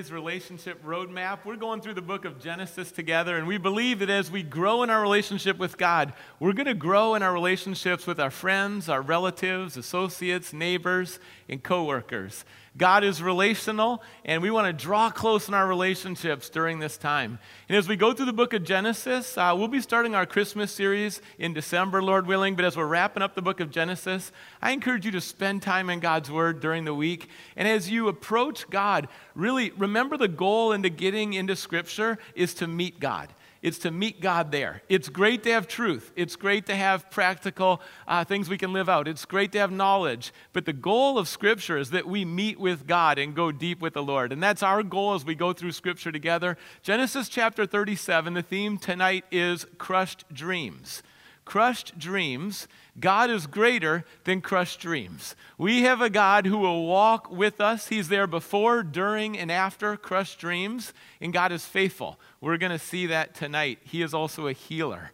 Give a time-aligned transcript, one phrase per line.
[0.00, 1.40] series, Relationship Roadmap.
[1.44, 4.82] We're going through the book of Genesis together, and we believe that as we grow
[4.82, 8.88] in our relationship with God, we're going to grow in our relationships with our friends,
[8.88, 11.18] our relatives, associates, neighbors,
[11.50, 12.46] and coworkers.
[12.80, 17.38] God is relational, and we want to draw close in our relationships during this time.
[17.68, 20.72] And as we go through the book of Genesis, uh, we'll be starting our Christmas
[20.72, 22.56] series in December, Lord willing.
[22.56, 25.90] But as we're wrapping up the book of Genesis, I encourage you to spend time
[25.90, 27.28] in God's Word during the week.
[27.54, 32.66] And as you approach God, really remember the goal into getting into Scripture is to
[32.66, 33.28] meet God.
[33.62, 34.82] It's to meet God there.
[34.88, 36.12] It's great to have truth.
[36.16, 39.06] It's great to have practical uh, things we can live out.
[39.06, 40.32] It's great to have knowledge.
[40.54, 43.92] But the goal of Scripture is that we meet with God and go deep with
[43.92, 44.32] the Lord.
[44.32, 46.56] And that's our goal as we go through Scripture together.
[46.82, 51.02] Genesis chapter 37, the theme tonight is crushed dreams
[51.44, 55.34] crushed dreams, God is greater than crushed dreams.
[55.58, 57.88] We have a God who will walk with us.
[57.88, 62.18] He's there before, during, and after crushed dreams, and God is faithful.
[62.40, 63.78] We're going to see that tonight.
[63.82, 65.12] He is also a healer.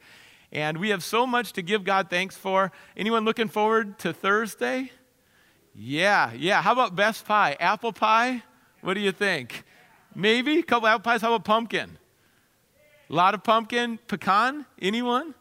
[0.52, 2.72] And we have so much to give God thanks for.
[2.96, 4.90] Anyone looking forward to Thursday?
[5.74, 6.62] Yeah, yeah.
[6.62, 7.56] How about best pie?
[7.60, 8.42] Apple pie?
[8.80, 9.64] What do you think?
[10.14, 10.60] Maybe?
[10.60, 11.20] A couple apple pies?
[11.20, 11.98] How about pumpkin?
[13.10, 13.98] A lot of pumpkin?
[14.06, 14.64] Pecan?
[14.80, 15.34] Anyone?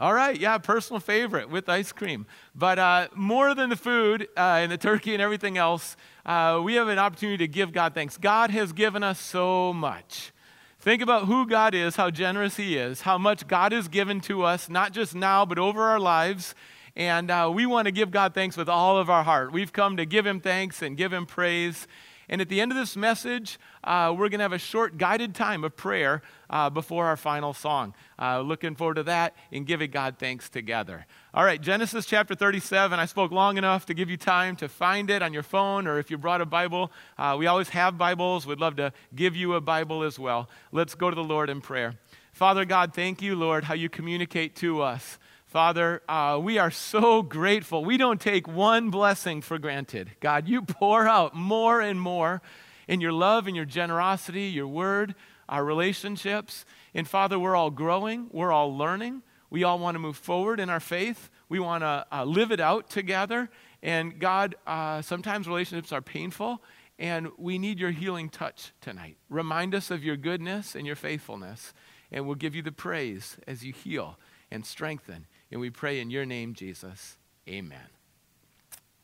[0.00, 2.24] All right, yeah, personal favorite with ice cream.
[2.54, 6.76] But uh, more than the food uh, and the turkey and everything else, uh, we
[6.76, 8.16] have an opportunity to give God thanks.
[8.16, 10.32] God has given us so much.
[10.78, 14.42] Think about who God is, how generous He is, how much God has given to
[14.42, 16.54] us, not just now, but over our lives.
[16.96, 19.52] And uh, we want to give God thanks with all of our heart.
[19.52, 21.86] We've come to give Him thanks and give Him praise.
[22.30, 25.34] And at the end of this message, uh, we're going to have a short guided
[25.34, 27.92] time of prayer uh, before our final song.
[28.20, 31.06] Uh, looking forward to that and giving God thanks together.
[31.34, 33.00] All right, Genesis chapter 37.
[33.00, 35.98] I spoke long enough to give you time to find it on your phone or
[35.98, 36.92] if you brought a Bible.
[37.18, 38.46] Uh, we always have Bibles.
[38.46, 40.48] We'd love to give you a Bible as well.
[40.70, 41.96] Let's go to the Lord in prayer.
[42.32, 45.18] Father God, thank you, Lord, how you communicate to us.
[45.50, 47.84] Father, uh, we are so grateful.
[47.84, 50.12] We don't take one blessing for granted.
[50.20, 52.40] God, you pour out more and more
[52.86, 55.16] in your love and your generosity, your word,
[55.48, 56.64] our relationships.
[56.94, 59.22] And Father, we're all growing, we're all learning.
[59.50, 61.30] We all want to move forward in our faith.
[61.48, 63.50] We want to uh, live it out together.
[63.82, 66.62] And God, uh, sometimes relationships are painful,
[66.96, 69.16] and we need your healing touch tonight.
[69.28, 71.74] Remind us of your goodness and your faithfulness,
[72.12, 74.16] and we'll give you the praise as you heal
[74.48, 77.16] and strengthen and we pray in your name, Jesus.
[77.48, 77.88] Amen.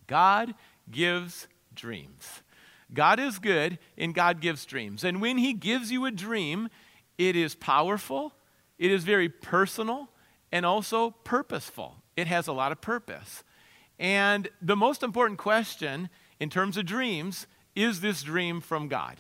[0.07, 0.55] God
[0.91, 2.43] gives dreams.
[2.95, 5.03] God is good, and God gives dreams.
[5.03, 6.69] And when He gives you a dream,
[7.19, 8.33] it is powerful,
[8.79, 10.09] it is very personal,
[10.53, 11.97] and also purposeful.
[12.17, 13.43] It has a lot of purpose.
[13.99, 16.09] And the most important question
[16.39, 19.17] in terms of dreams is this dream from God?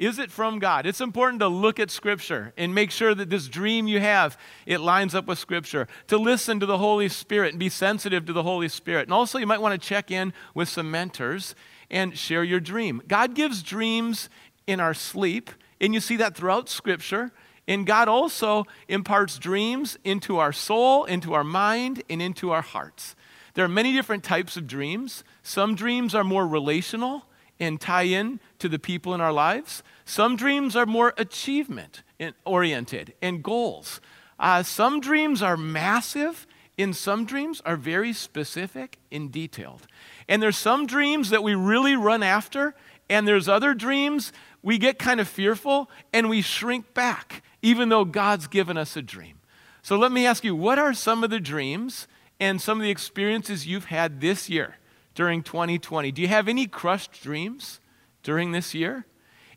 [0.00, 0.86] Is it from God?
[0.86, 4.80] It's important to look at Scripture and make sure that this dream you have, it
[4.80, 5.88] lines up with Scripture.
[6.06, 9.02] To listen to the Holy Spirit and be sensitive to the Holy Spirit.
[9.02, 11.54] And also, you might want to check in with some mentors
[11.90, 13.02] and share your dream.
[13.08, 14.30] God gives dreams
[14.66, 15.50] in our sleep,
[15.82, 17.30] and you see that throughout Scripture.
[17.68, 23.14] And God also imparts dreams into our soul, into our mind, and into our hearts.
[23.52, 25.24] There are many different types of dreams.
[25.42, 27.26] Some dreams are more relational
[27.60, 29.82] and tie in to the people in our lives.
[30.04, 32.02] Some dreams are more achievement
[32.44, 34.00] oriented and goals.
[34.38, 36.46] Uh, some dreams are massive,
[36.78, 39.86] and some dreams are very specific and detailed.
[40.28, 42.74] And there's some dreams that we really run after,
[43.08, 48.04] and there's other dreams we get kind of fearful and we shrink back, even though
[48.04, 49.38] God's given us a dream.
[49.82, 52.06] So let me ask you, what are some of the dreams
[52.38, 54.76] and some of the experiences you've had this year
[55.14, 56.12] during 2020?
[56.12, 57.79] Do you have any crushed dreams
[58.22, 59.06] during this year?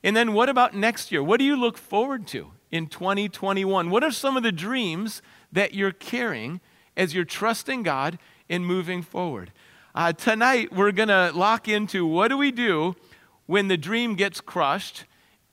[0.04, 1.24] And then what about next year?
[1.24, 3.90] What do you look forward to in 2021?
[3.90, 5.22] What are some of the dreams
[5.52, 6.60] that you're carrying
[6.98, 8.20] as you're trusting God
[8.50, 9.52] and moving forward?
[9.96, 12.96] Uh, tonight, we're going to lock into what do we do
[13.46, 15.06] when the dream gets crushed,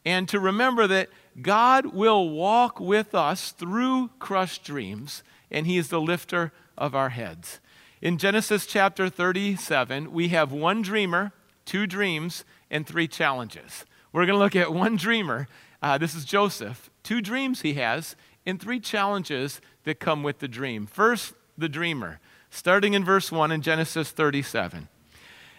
[0.04, 1.08] and to remember that
[1.42, 7.10] God will walk with us through crushed dreams, and He is the lifter of our
[7.10, 7.60] heads.
[8.00, 11.32] In Genesis chapter 37, we have one dreamer,
[11.66, 13.84] two dreams, and three challenges.
[14.12, 15.48] We're going to look at one dreamer.
[15.82, 16.90] Uh, this is Joseph.
[17.02, 20.86] Two dreams he has, and three challenges that come with the dream.
[20.86, 22.20] First, the dreamer,
[22.50, 24.88] starting in verse 1 in Genesis 37.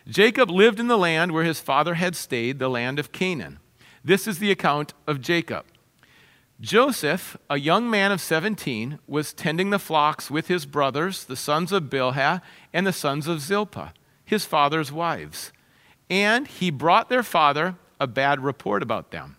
[0.08, 3.60] Jacob lived in the land where his father had stayed, the land of Canaan.
[4.04, 5.66] This is the account of Jacob.
[6.60, 11.72] Joseph, a young man of 17, was tending the flocks with his brothers, the sons
[11.72, 12.42] of Bilhah
[12.72, 13.94] and the sons of Zilpah,
[14.24, 15.52] his father's wives.
[16.12, 19.38] And he brought their father a bad report about them.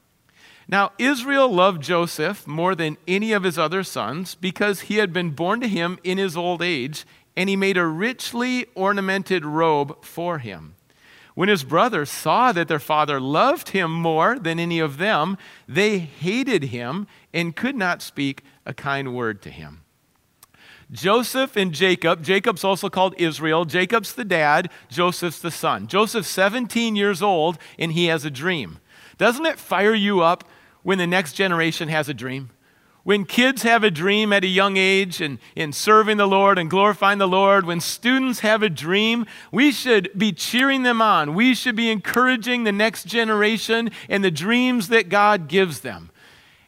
[0.67, 5.31] Now, Israel loved Joseph more than any of his other sons because he had been
[5.33, 7.05] born to him in his old age,
[7.37, 10.77] and he made a richly ornamented robe for him.
[11.35, 15.37] When his brothers saw that their father loved him more than any of them,
[15.69, 19.82] they hated him and could not speak a kind word to him.
[20.93, 23.65] Joseph and Jacob, Jacob's also called Israel.
[23.65, 25.87] Jacob's the dad, Joseph's the son.
[25.87, 28.79] Joseph's 17 years old and he has a dream.
[29.17, 30.45] Doesn't it fire you up
[30.83, 32.51] when the next generation has a dream?
[33.05, 36.71] When kids have a dream at a young age and in serving the Lord and
[36.71, 41.35] glorifying the Lord, when students have a dream, we should be cheering them on.
[41.35, 46.11] We should be encouraging the next generation and the dreams that God gives them.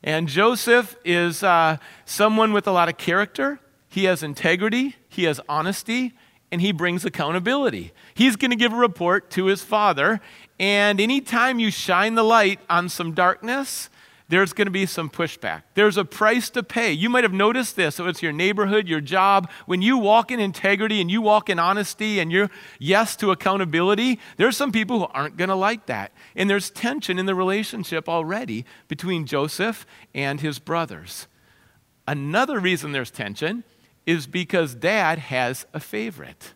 [0.02, 3.60] And Joseph is uh, someone with a lot of character.
[3.94, 6.14] He has integrity, he has honesty,
[6.50, 7.92] and he brings accountability.
[8.12, 10.20] He's going to give a report to his father.
[10.58, 13.88] And anytime you shine the light on some darkness,
[14.28, 15.62] there's going to be some pushback.
[15.74, 16.90] There's a price to pay.
[16.90, 17.94] You might have noticed this.
[17.94, 19.48] So it's your neighborhood, your job.
[19.66, 22.50] When you walk in integrity and you walk in honesty and you're
[22.80, 26.10] yes to accountability, there's some people who aren't going to like that.
[26.34, 31.28] And there's tension in the relationship already between Joseph and his brothers.
[32.08, 33.62] Another reason there's tension
[34.06, 36.54] is because dad has a favorite.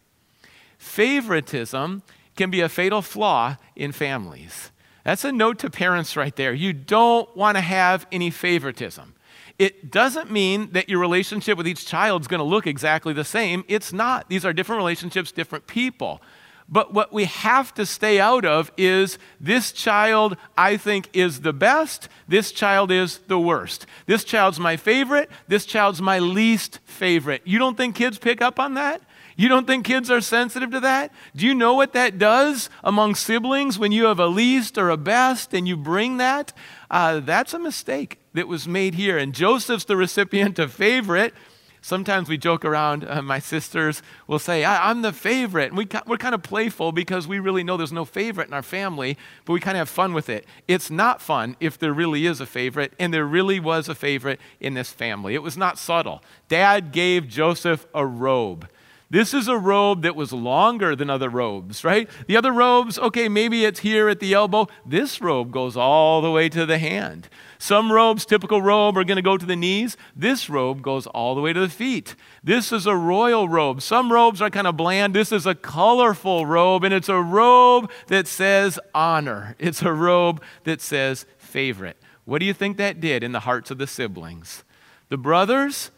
[0.78, 2.02] Favoritism
[2.36, 4.70] can be a fatal flaw in families.
[5.04, 6.52] That's a note to parents right there.
[6.52, 9.14] You don't want to have any favoritism.
[9.58, 13.24] It doesn't mean that your relationship with each child is going to look exactly the
[13.24, 13.64] same.
[13.66, 14.28] It's not.
[14.28, 16.22] These are different relationships, different people.
[16.68, 21.54] But what we have to stay out of is this child, I think, is the
[21.54, 22.08] best.
[22.28, 23.86] This child is the worst.
[24.06, 25.30] This child's my favorite.
[25.48, 27.40] This child's my least favorite.
[27.44, 29.00] You don't think kids pick up on that?
[29.34, 31.12] You don't think kids are sensitive to that?
[31.34, 34.96] Do you know what that does among siblings when you have a least or a
[34.96, 36.52] best and you bring that?
[36.90, 39.16] Uh, that's a mistake that was made here.
[39.16, 41.34] And Joseph's the recipient of favorite.
[41.80, 45.69] Sometimes we joke around, uh, my sisters will say, I, am the favorite.
[45.69, 48.62] And we, we're kind of playful because we really know there's no favorite in our
[48.62, 50.46] family, but we kind of have fun with it.
[50.66, 54.40] It's not fun if there really is a favorite, and there really was a favorite
[54.60, 55.34] in this family.
[55.34, 56.22] It was not subtle.
[56.48, 58.69] Dad gave Joseph a robe.
[59.10, 62.10] This is a robe that was longer than other robes, right?
[62.26, 64.69] The other robes, okay, maybe it's here at the elbow.
[64.84, 67.28] This robe goes all the way to the hand.
[67.58, 69.96] Some robes, typical robe, are going to go to the knees.
[70.14, 72.14] This robe goes all the way to the feet.
[72.43, 73.82] This is a royal robe.
[73.82, 75.12] Some robes are kind of bland.
[75.12, 79.56] This is a colorful robe, and it's a robe that says honor.
[79.58, 81.96] It's a robe that says favorite.
[82.25, 84.62] What do you think that did in the hearts of the siblings?
[85.08, 85.90] The brothers,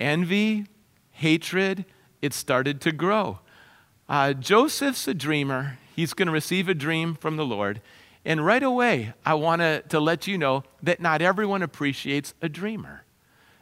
[0.00, 0.66] envy,
[1.10, 1.84] hatred,
[2.22, 3.40] it started to grow.
[4.08, 5.78] Uh, Joseph's a dreamer.
[5.94, 7.82] He's going to receive a dream from the Lord.
[8.24, 13.04] And right away, I want to let you know that not everyone appreciates a dreamer.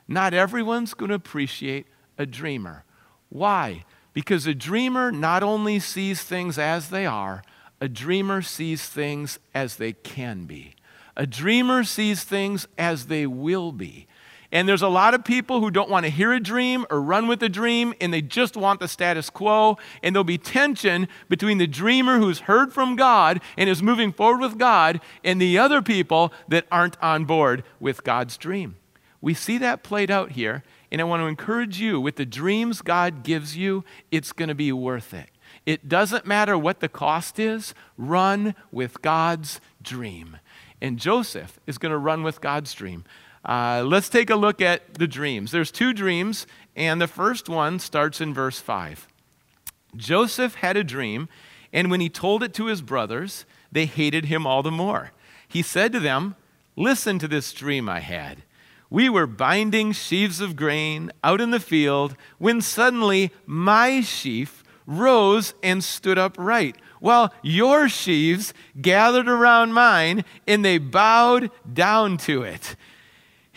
[0.07, 1.87] Not everyone's going to appreciate
[2.19, 2.85] a dreamer.
[3.31, 3.85] Why?
[4.13, 7.43] Because a dreamer not only sees things as they are,
[7.81, 10.75] a dreamer sees things as they can be.
[11.17, 14.07] A dreamer sees things as they will be.
[14.53, 17.29] And there's a lot of people who don't want to hear a dream or run
[17.29, 19.79] with a dream, and they just want the status quo.
[20.03, 24.41] And there'll be tension between the dreamer who's heard from God and is moving forward
[24.41, 28.77] with God and the other people that aren't on board with God's dream.
[29.21, 32.83] We see that played out here, and I want to encourage you with the dreams
[32.83, 35.29] God gives you, it's going to be worth it.
[35.67, 40.39] It doesn't matter what the cost is, run with God's dream.
[40.81, 43.05] And Joseph is going to run with God's dream.
[43.45, 45.51] Uh, let's take a look at the dreams.
[45.51, 49.09] There's two dreams, and the first one starts in verse 5.
[49.97, 51.29] Joseph had a dream,
[51.73, 55.13] and when he told it to his brothers, they hated him all the more.
[55.49, 56.37] He said to them,
[56.77, 58.43] Listen to this dream I had.
[58.89, 65.55] We were binding sheaves of grain out in the field when suddenly my sheaf rose
[65.63, 72.75] and stood upright, while your sheaves gathered around mine and they bowed down to it.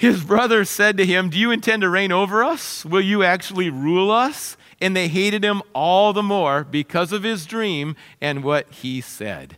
[0.03, 2.83] His brothers said to him, Do you intend to reign over us?
[2.83, 4.57] Will you actually rule us?
[4.81, 9.57] And they hated him all the more because of his dream and what he said.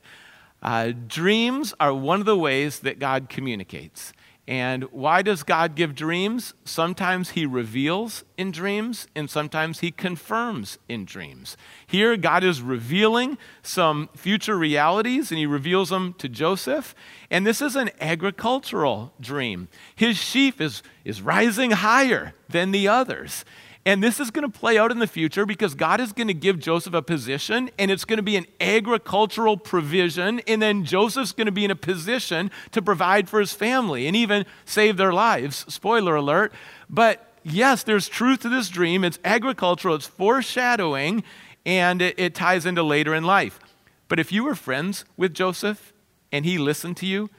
[0.62, 4.14] Uh, dreams are one of the ways that God communicates.
[4.48, 6.54] And why does God give dreams?
[6.66, 11.58] Sometimes He reveals in dreams, and sometimes He confirms in dreams.
[11.88, 16.94] Here, God is revealing some future realities, and He reveals them to Joseph.
[17.32, 19.68] And this is an agricultural dream.
[19.96, 23.46] His sheaf is, is rising higher than the others.
[23.88, 26.34] And this is going to play out in the future because God is going to
[26.34, 30.42] give Joseph a position, and it's going to be an agricultural provision.
[30.48, 34.16] And then Joseph's going to be in a position to provide for his family and
[34.16, 35.72] even save their lives.
[35.72, 36.52] Spoiler alert.
[36.90, 39.04] But yes, there's truth to this dream.
[39.04, 41.24] It's agricultural, it's foreshadowing,
[41.64, 43.60] and it, it ties into later in life.
[44.08, 45.94] But if you were friends with Joseph
[46.32, 47.30] and he listened to you,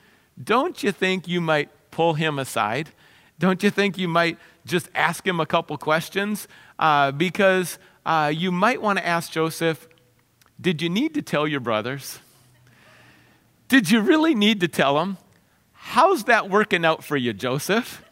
[0.42, 2.90] don't you think you might pull him aside?
[3.38, 6.49] Don't you think you might just ask him a couple questions?
[6.78, 9.88] Uh, because uh, you might want to ask Joseph,
[10.61, 12.19] Did you need to tell your brothers?
[13.69, 15.19] Did you really need to tell them?
[15.73, 18.02] How's that working out for you, Joseph?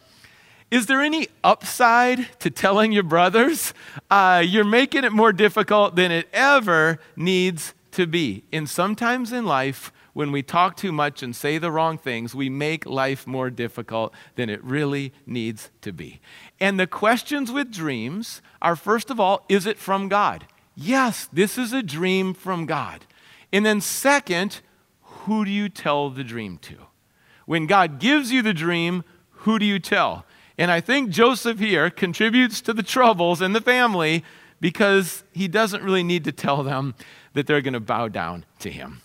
[0.71, 3.73] Is there any upside to telling your brothers?
[4.09, 8.43] Uh, you're making it more difficult than it ever needs to be.
[8.51, 12.49] And sometimes in life, when we talk too much and say the wrong things, we
[12.49, 16.21] make life more difficult than it really needs to be.
[16.57, 20.47] And the questions with dreams are first of all, is it from God?
[20.73, 23.05] Yes, this is a dream from God.
[23.51, 24.61] And then, second,
[25.01, 26.77] who do you tell the dream to?
[27.45, 30.25] When God gives you the dream, who do you tell?
[30.57, 34.23] And I think Joseph here contributes to the troubles in the family
[34.61, 36.95] because he doesn't really need to tell them
[37.33, 39.01] that they're going to bow down to him.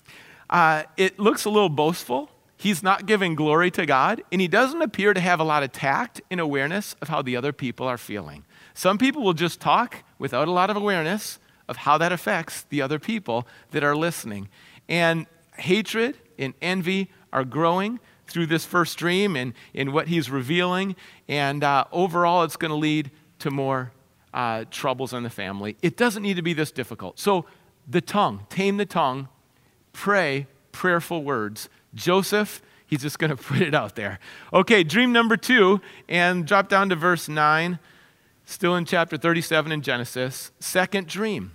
[0.50, 2.28] Uh, it looks a little boastful.
[2.56, 5.72] He's not giving glory to God, and he doesn't appear to have a lot of
[5.72, 8.44] tact and awareness of how the other people are feeling.
[8.74, 11.38] Some people will just talk without a lot of awareness
[11.68, 14.48] of how that affects the other people that are listening.
[14.88, 15.26] And
[15.56, 20.96] hatred and envy are growing through this first dream and in what he's revealing.
[21.28, 23.92] And uh, overall, it's going to lead to more
[24.34, 25.76] uh, troubles in the family.
[25.80, 27.18] It doesn't need to be this difficult.
[27.18, 27.46] So,
[27.88, 29.28] the tongue, tame the tongue
[29.92, 31.68] pray prayerful words.
[31.94, 34.18] Joseph, he's just going to put it out there.
[34.52, 37.78] Okay, dream number two, and drop down to verse 9,
[38.44, 40.52] still in chapter 37 in Genesis.
[40.60, 41.52] Second dream.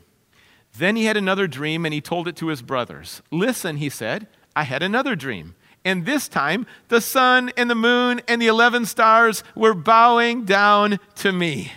[0.77, 3.21] Then he had another dream, and he told it to his brothers.
[3.31, 5.55] Listen, he said, I had another dream.
[5.85, 10.99] And this time, the sun and the moon and the 11 stars were bowing down
[11.15, 11.71] to me.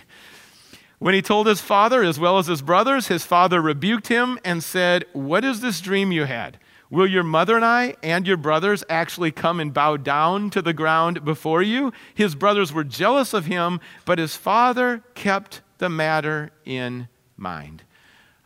[0.99, 4.61] When he told his father as well as his brothers, his father rebuked him and
[4.61, 6.59] said, What is this dream you had?
[6.89, 10.73] Will your mother and I and your brothers actually come and bow down to the
[10.73, 11.93] ground before you?
[12.13, 17.83] His brothers were jealous of him, but his father kept the matter in mind.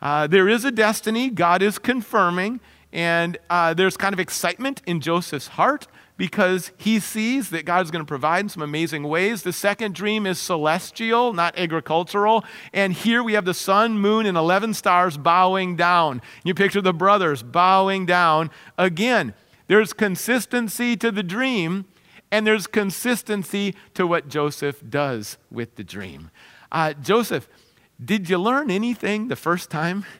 [0.00, 2.60] Uh, there is a destiny God is confirming,
[2.92, 8.04] and uh, there's kind of excitement in Joseph's heart because he sees that God's going
[8.04, 9.42] to provide in some amazing ways.
[9.42, 12.44] The second dream is celestial, not agricultural.
[12.72, 16.22] And here we have the sun, moon, and 11 stars bowing down.
[16.44, 18.50] You picture the brothers bowing down.
[18.78, 19.34] Again,
[19.66, 21.86] there's consistency to the dream,
[22.30, 26.30] and there's consistency to what Joseph does with the dream.
[26.70, 27.48] Uh, Joseph,
[28.02, 30.04] did you learn anything the first time?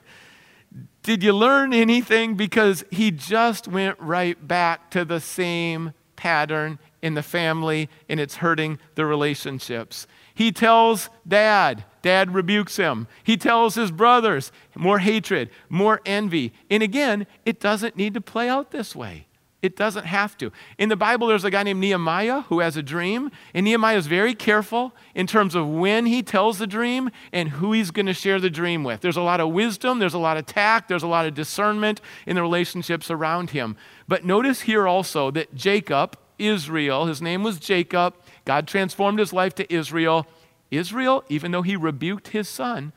[1.03, 2.35] Did you learn anything?
[2.35, 8.37] Because he just went right back to the same pattern in the family and it's
[8.37, 10.07] hurting the relationships.
[10.33, 13.07] He tells dad, dad rebukes him.
[13.23, 16.53] He tells his brothers, more hatred, more envy.
[16.69, 19.27] And again, it doesn't need to play out this way.
[19.65, 20.51] It doesn't have to.
[20.77, 24.05] In the Bible, there's a guy named Nehemiah who has a dream, and Nehemiah is
[24.05, 28.13] very careful in terms of when he tells the dream and who he's going to
[28.13, 29.01] share the dream with.
[29.01, 31.99] There's a lot of wisdom, there's a lot of tact, there's a lot of discernment
[32.27, 33.75] in the relationships around him.
[34.07, 38.13] But notice here also that Jacob, Israel, his name was Jacob,
[38.45, 40.27] God transformed his life to Israel.
[40.69, 42.93] Israel, even though he rebuked his son,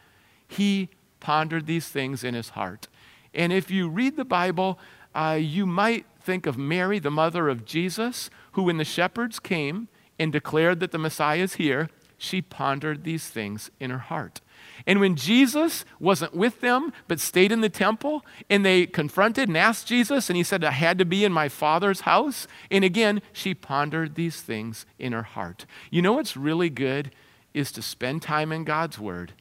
[0.47, 2.89] he pondered these things in his heart.
[3.33, 4.79] And if you read the Bible,
[5.15, 9.89] uh, you might think of Mary, the mother of Jesus, who, when the shepherds came
[10.19, 14.43] and declared that the Messiah is here, she pondered these things in her heart.
[14.87, 19.57] And when Jesus wasn't with them, but stayed in the temple, and they confronted and
[19.57, 22.47] asked Jesus, and he said, I had to be in my Father's house.
[22.71, 25.65] And again, she pondered these things in her heart.
[25.91, 27.11] You know what's really good
[27.55, 29.33] is to spend time in God's Word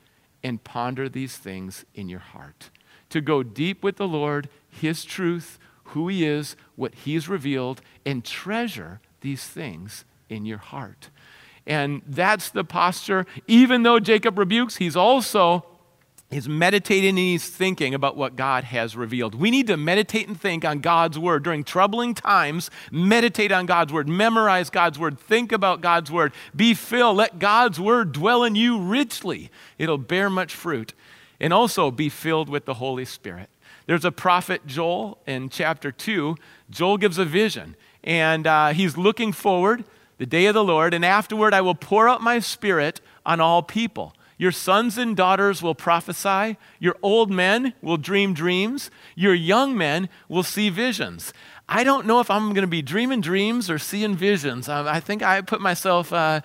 [0.42, 2.70] and ponder these things in your heart.
[3.10, 8.24] To go deep with the Lord, His truth, who He is, what He's revealed, and
[8.24, 11.10] treasure these things in your heart.
[11.66, 13.26] And that's the posture.
[13.48, 15.66] Even though Jacob rebukes, he's also
[16.30, 19.34] He's meditating and he's thinking about what God has revealed.
[19.34, 21.44] We need to meditate and think on God's word.
[21.44, 26.74] During troubling times, meditate on God's word, memorize God's word, think about God's word, be
[26.74, 27.16] filled.
[27.16, 29.50] Let God's word dwell in you richly.
[29.78, 30.94] It'll bear much fruit.
[31.40, 33.50] And also be filled with the Holy Spirit.
[33.88, 36.36] There's a prophet, Joel, in chapter 2.
[36.70, 39.86] Joel gives a vision, and uh, he's looking forward,
[40.18, 43.64] the day of the Lord, and afterward I will pour out my spirit on all
[43.64, 44.14] people.
[44.38, 46.58] Your sons and daughters will prophesy.
[46.80, 48.92] Your old men will dream dreams.
[49.16, 51.34] Your young men will see visions.
[51.70, 54.68] I don't know if I'm going to be dreaming dreams or seeing visions.
[54.68, 56.42] I, think I put myself uh,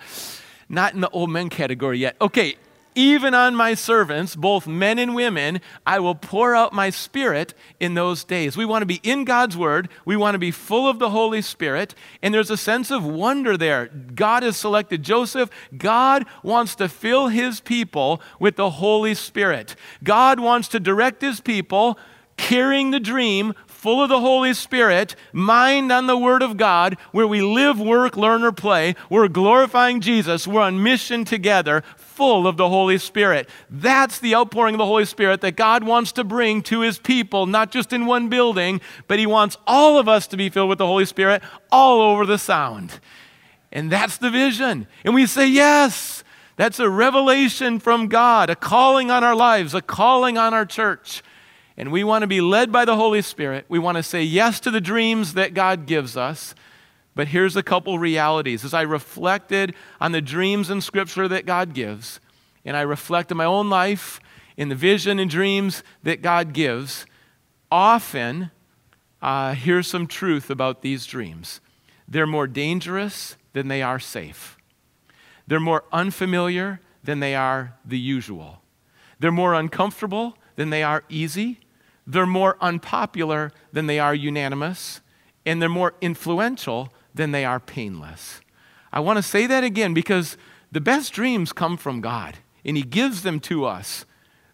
[0.69, 2.15] not in the old men category yet.
[2.21, 2.55] Okay,
[2.95, 7.93] even on my servants, both men and women, I will pour out my spirit in
[7.93, 8.57] those days.
[8.57, 9.89] We want to be in God's word.
[10.05, 11.95] We want to be full of the Holy Spirit.
[12.21, 13.87] And there's a sense of wonder there.
[13.87, 15.49] God has selected Joseph.
[15.77, 19.75] God wants to fill his people with the Holy Spirit.
[20.03, 21.97] God wants to direct his people
[22.37, 27.27] carrying the dream full of the Holy Spirit, mind on the Word of God, where
[27.27, 28.95] we live, work, learn, or play.
[29.09, 30.47] We're glorifying Jesus.
[30.47, 31.83] We're on mission together,
[32.15, 33.49] full of the Holy Spirit.
[33.69, 37.45] That's the outpouring of the Holy Spirit that God wants to bring to His people,
[37.45, 40.77] not just in one building, but He wants all of us to be filled with
[40.77, 41.41] the Holy Spirit
[41.71, 42.99] all over the sound.
[43.71, 44.87] And that's the vision.
[45.03, 46.23] And we say, yes.
[46.55, 51.23] That's a revelation from God, a calling on our lives, a calling on our church.
[51.75, 53.65] And we want to be led by the Holy Spirit.
[53.67, 56.53] We want to say yes to the dreams that God gives us.
[57.15, 58.65] But here's a couple realities.
[58.65, 62.19] As I reflected on the dreams in Scripture that God gives,
[62.65, 64.19] and I reflect on my own life
[64.57, 67.05] in the vision and dreams that God gives,
[67.71, 68.51] often
[69.21, 71.61] uh, here's some truth about these dreams.
[72.07, 74.57] They're more dangerous than they are safe.
[75.47, 78.61] They're more unfamiliar than they are the usual.
[79.19, 81.59] They're more uncomfortable than they are easy.
[82.05, 85.01] They're more unpopular than they are unanimous.
[85.45, 88.41] And they're more influential than they are painless.
[88.91, 90.37] I want to say that again because
[90.71, 94.05] the best dreams come from God, and He gives them to us.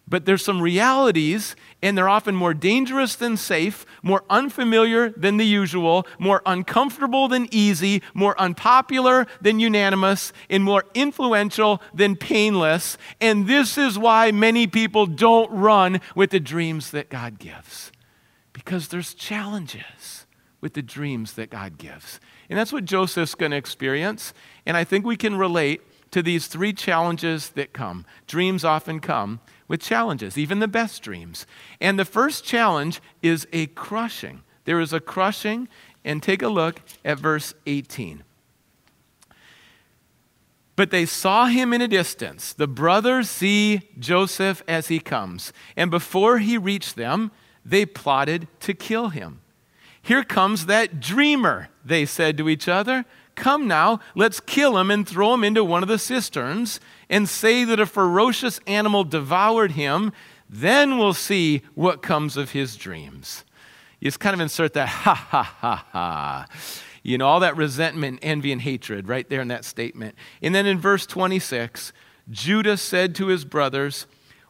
[0.08, 5.46] But there's some realities, and they're often more dangerous than safe, more unfamiliar than the
[5.46, 12.98] usual, more uncomfortable than easy, more unpopular than unanimous, and more influential than painless.
[13.20, 17.92] And this is why many people don't run with the dreams that God gives,
[18.52, 20.26] because there's challenges
[20.60, 22.18] with the dreams that God gives.
[22.50, 24.34] And that's what Joseph's going to experience.
[24.66, 28.04] And I think we can relate to these three challenges that come.
[28.26, 31.46] Dreams often come with challenges, even the best dreams.
[31.80, 34.42] And the first challenge is a crushing.
[34.64, 35.68] There is a crushing,
[36.04, 38.24] and take a look at verse 18.
[40.76, 42.52] But they saw him in a distance.
[42.52, 45.52] The brothers see Joseph as he comes.
[45.76, 47.30] And before he reached them,
[47.64, 49.40] they plotted to kill him.
[50.02, 53.04] Here comes that dreamer, they said to each other.
[53.34, 57.64] Come now, let's kill him and throw him into one of the cisterns and say
[57.64, 60.12] that a ferocious animal devoured him.
[60.48, 63.44] Then we'll see what comes of his dreams.
[64.00, 66.46] You just kind of insert that ha ha ha ha.
[67.02, 70.16] You know, all that resentment, envy, and hatred right there in that statement.
[70.42, 71.92] And then in verse 26,
[72.30, 74.06] Judah said to his brothers,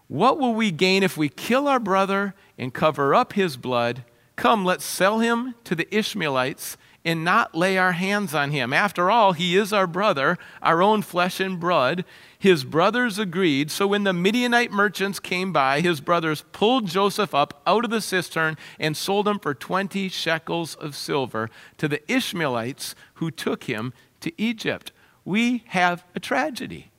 [0.09, 4.05] What will we gain if we kill our brother and cover up his blood?
[4.37, 8.73] Come, let's sell him to the Ishmaelites and not lay our hands on him.
[8.73, 12.05] After all, he is our brother, our own flesh and blood.
[12.39, 13.71] His brothers agreed.
[13.71, 18.01] So when the Midianite merchants came by, his brothers pulled Joseph up out of the
[18.01, 23.93] cistern and sold him for 20 shekels of silver to the Ishmaelites who took him
[24.21, 24.93] to Egypt.
[25.25, 26.91] We have a tragedy.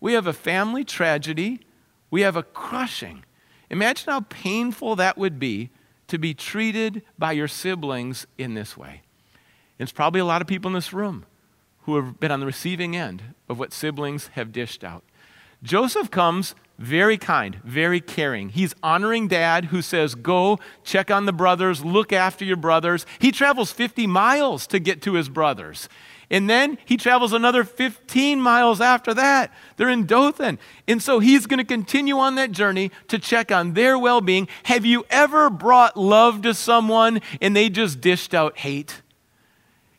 [0.00, 1.60] We have a family tragedy.
[2.10, 3.24] We have a crushing.
[3.70, 5.70] Imagine how painful that would be
[6.06, 9.02] to be treated by your siblings in this way.
[9.78, 11.24] It's probably a lot of people in this room
[11.82, 15.04] who have been on the receiving end of what siblings have dished out.
[15.62, 18.50] Joseph comes very kind, very caring.
[18.50, 23.04] He's honoring dad who says, Go check on the brothers, look after your brothers.
[23.18, 25.88] He travels 50 miles to get to his brothers.
[26.30, 29.52] And then he travels another 15 miles after that.
[29.76, 30.58] They're in Dothan.
[30.86, 34.46] And so he's going to continue on that journey to check on their well being.
[34.64, 39.00] Have you ever brought love to someone and they just dished out hate?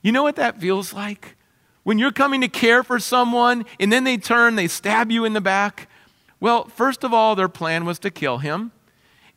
[0.02, 1.36] You know what that feels like?
[1.84, 5.34] When you're coming to care for someone and then they turn, they stab you in
[5.34, 5.90] the back.
[6.40, 8.72] Well, first of all, their plan was to kill him.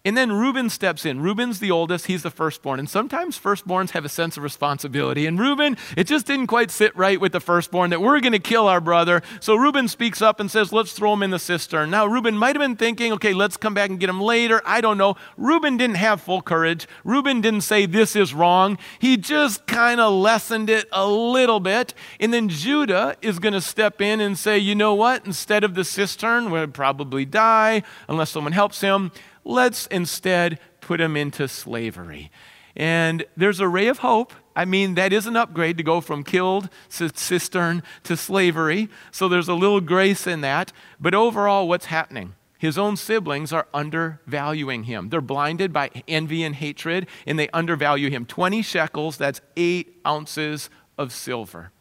[0.04, 1.20] And then Reuben steps in.
[1.20, 2.80] Reuben's the oldest, he's the firstborn.
[2.80, 5.26] And sometimes firstborns have a sense of responsibility.
[5.26, 8.40] And Reuben, it just didn't quite sit right with the firstborn that we're going to
[8.40, 9.22] kill our brother.
[9.38, 11.90] So Reuben speaks up and says, Let's throw him in the cistern.
[11.90, 14.60] Now, Reuben might have been thinking, Okay, let's come back and get him later.
[14.64, 15.14] I don't know.
[15.36, 16.88] Reuben didn't have full courage.
[17.04, 18.78] Reuben didn't say, This is wrong.
[18.98, 21.94] He just kind of lessened it a little bit.
[22.18, 25.24] And then Judah is going to step in and say, You know what?
[25.26, 29.12] Instead of the cistern, we'll probably die unless someone helps him
[29.44, 32.30] Let's instead put him into slavery.
[32.74, 36.24] And there's a ray of hope I mean, that is an upgrade to go from
[36.24, 38.88] killed cistern to slavery.
[39.10, 40.72] So there's a little grace in that.
[41.00, 42.34] But overall, what's happening?
[42.58, 45.08] His own siblings are undervaluing him.
[45.08, 48.24] They're blinded by envy and hatred, and they undervalue him.
[48.24, 51.72] 20 shekels, that's eight ounces of silver.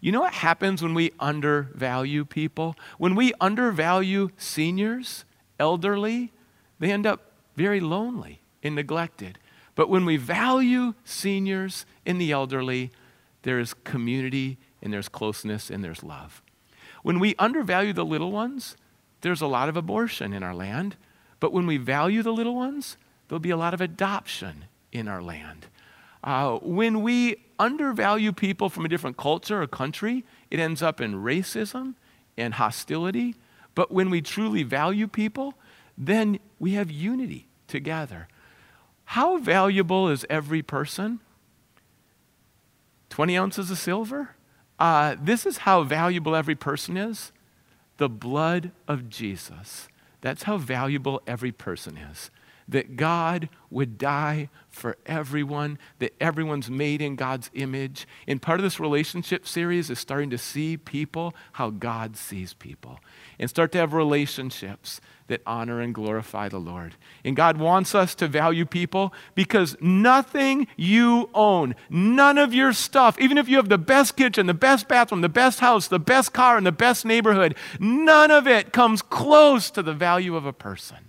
[0.00, 2.76] You know what happens when we undervalue people?
[2.98, 5.24] When we undervalue seniors,
[5.60, 6.32] elderly,
[6.82, 9.38] they end up very lonely and neglected.
[9.76, 12.90] But when we value seniors and the elderly,
[13.42, 16.42] there is community and there's closeness and there's love.
[17.04, 18.76] When we undervalue the little ones,
[19.20, 20.96] there's a lot of abortion in our land.
[21.38, 22.96] But when we value the little ones,
[23.28, 25.66] there'll be a lot of adoption in our land.
[26.24, 31.22] Uh, when we undervalue people from a different culture or country, it ends up in
[31.22, 31.94] racism
[32.36, 33.36] and hostility.
[33.76, 35.54] But when we truly value people,
[35.96, 38.28] then we have unity together.
[39.04, 41.20] How valuable is every person?
[43.10, 44.30] 20 ounces of silver?
[44.78, 47.32] Uh, this is how valuable every person is
[47.98, 49.88] the blood of Jesus.
[50.22, 52.30] That's how valuable every person is
[52.72, 58.06] that God would die for everyone, that everyone's made in God's image.
[58.26, 63.00] And part of this relationship series is starting to see people how God sees people
[63.38, 66.94] and start to have relationships that honor and glorify the Lord.
[67.24, 73.18] And God wants us to value people because nothing you own, none of your stuff,
[73.18, 76.32] even if you have the best kitchen, the best bathroom, the best house, the best
[76.32, 80.52] car, and the best neighborhood, none of it comes close to the value of a
[80.52, 81.08] person.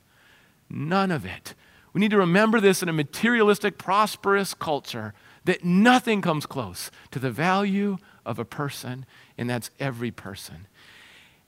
[0.73, 1.53] None of it.
[1.93, 5.13] We need to remember this in a materialistic, prosperous culture
[5.45, 9.05] that nothing comes close to the value of a person,
[9.37, 10.67] and that's every person.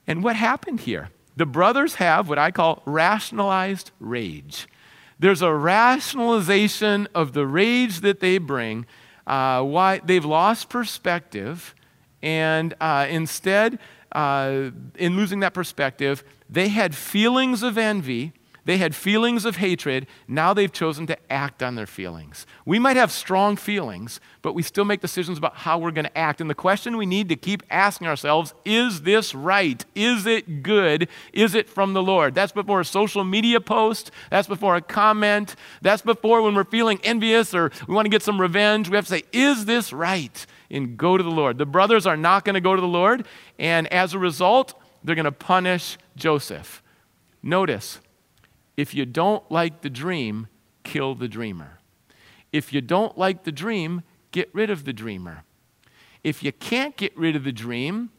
[0.06, 1.10] And what happened here?
[1.36, 4.68] The brothers have what I call rationalized rage.
[5.18, 8.86] There's a rationalization of the rage that they bring.
[9.26, 11.74] Uh, why they've lost perspective,
[12.22, 13.80] and uh, instead,
[14.12, 18.34] uh, in losing that perspective, they had feelings of envy
[18.65, 20.08] they had feelings of hatred.
[20.28, 22.47] Now they've chosen to act on their feelings.
[22.65, 26.17] We might have strong feelings, but we still make decisions about how we're going to
[26.17, 26.41] act.
[26.41, 29.86] And the question we need to keep asking ourselves is this right?
[29.93, 31.08] Is it good?
[31.32, 32.34] Is it from the Lord?
[32.34, 34.10] That's before a social media post.
[34.32, 35.56] That's before a comment.
[35.84, 38.89] That's before when we're feeling envious or we want to get some revenge.
[38.89, 40.45] We have to say, is this right?
[40.71, 41.60] And go to the Lord.
[41.60, 43.28] The brothers are not going to go to the Lord.
[43.60, 44.73] And as a result,
[45.04, 46.82] they're going to punish Joseph.
[47.43, 47.99] Notice,
[48.78, 50.48] if you don't like the dream,
[50.84, 51.80] kill the dreamer.
[52.52, 55.44] If you don't like the dream, get rid of the dreamer.
[56.24, 58.10] If you can't get rid of the dream,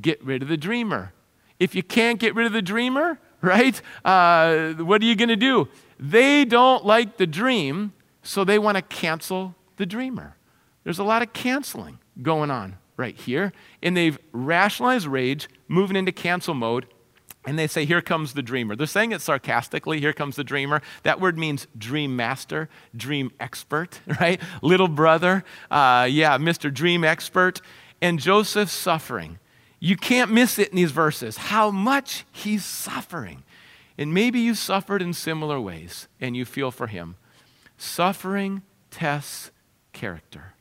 [0.00, 1.12] get rid of the dreamer.
[1.58, 5.36] If you can't get rid of the dreamer, right, uh, what are you going to
[5.36, 5.68] do?
[5.98, 7.92] They don't like the dream,
[8.22, 10.36] so they want to cancel the dreamer.
[10.84, 16.12] There's a lot of canceling going on right here, and they've rationalized rage, moving into
[16.12, 16.86] cancel mode,
[17.46, 18.76] and they say, Here comes the dreamer.
[18.76, 20.82] They're saying it sarcastically, Here comes the dreamer.
[21.04, 24.40] That word means dream master, dream expert, right?
[24.60, 26.72] Little brother, uh, yeah, Mr.
[26.72, 27.60] Dream Expert.
[28.02, 29.38] And Joseph's suffering.
[29.80, 33.42] You can't miss it in these verses, how much he's suffering.
[33.96, 37.16] And maybe you suffered in similar ways and you feel for him.
[37.78, 39.50] Suffering tests
[39.92, 40.54] character,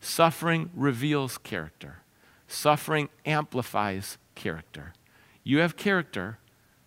[0.00, 1.98] suffering reveals character,
[2.46, 4.94] suffering amplifies character.
[5.42, 6.38] You have character.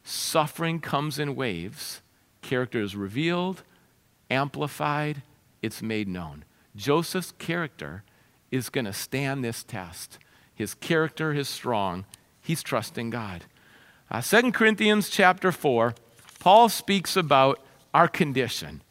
[0.04, 2.02] Suffering comes in waves.
[2.42, 3.64] Character is revealed,
[4.30, 5.24] amplified,
[5.62, 6.44] it's made known.
[6.76, 8.04] Joseph's character
[8.52, 10.20] is going to stand this test.
[10.54, 12.06] His character is strong.
[12.42, 13.46] He's trusting God.
[14.12, 15.96] Uh, 2 Corinthians chapter 4,
[16.40, 17.60] Paul speaks about
[17.94, 18.82] our condition.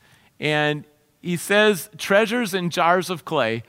[0.40, 0.84] And
[1.20, 3.62] he says, treasures in jars of clay.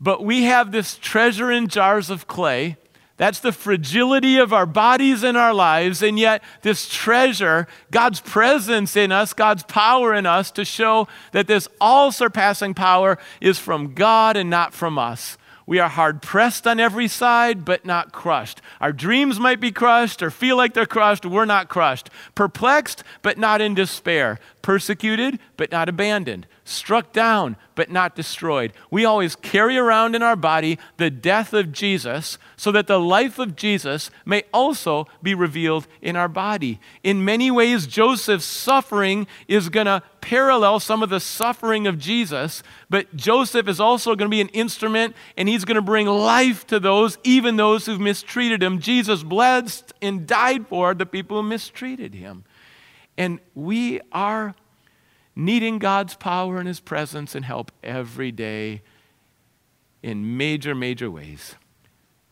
[0.00, 2.76] But we have this treasure in jars of clay
[3.16, 8.94] that's the fragility of our bodies and our lives, and yet this treasure, God's presence
[8.94, 13.94] in us, God's power in us to show that this all surpassing power is from
[13.94, 15.38] God and not from us.
[15.66, 18.60] We are hard pressed on every side, but not crushed.
[18.80, 21.26] Our dreams might be crushed or feel like they're crushed.
[21.26, 22.08] We're not crushed.
[22.36, 24.38] Perplexed, but not in despair.
[24.62, 28.72] Persecuted, but not abandoned struck down but not destroyed.
[28.90, 33.38] We always carry around in our body the death of Jesus so that the life
[33.38, 36.80] of Jesus may also be revealed in our body.
[37.04, 42.62] In many ways, Joseph's suffering is going to parallel some of the suffering of Jesus,
[42.90, 46.66] but Joseph is also going to be an instrument and he's going to bring life
[46.66, 48.80] to those, even those who've mistreated him.
[48.80, 52.44] Jesus blessed and died for the people who mistreated him.
[53.18, 54.54] And we are
[55.36, 58.82] needing God's power and His presence and help every day.
[60.02, 61.56] in major, major ways.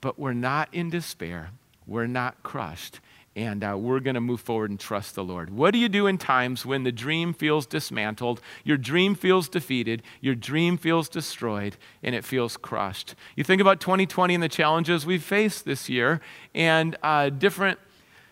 [0.00, 1.50] But we're not in despair.
[1.86, 3.00] We're not crushed.
[3.34, 5.50] And uh, we're going to move forward and trust the Lord.
[5.50, 10.04] What do you do in times when the dream feels dismantled, your dream feels defeated,
[10.20, 13.16] your dream feels destroyed, and it feels crushed?
[13.34, 16.20] You think about 2020 and the challenges we've faced this year,
[16.54, 17.80] and uh, different